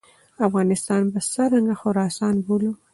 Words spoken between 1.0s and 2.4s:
به څرنګه خراسان